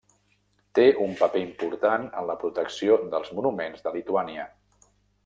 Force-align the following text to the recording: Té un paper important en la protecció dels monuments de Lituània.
Té 0.77 0.85
un 1.07 1.11
paper 1.19 1.41
important 1.43 2.07
en 2.21 2.29
la 2.31 2.37
protecció 2.45 2.97
dels 3.13 3.31
monuments 3.41 3.85
de 3.87 3.95
Lituània. 3.99 4.49